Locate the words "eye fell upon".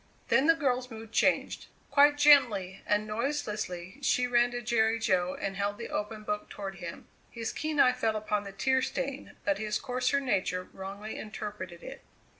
7.79-8.43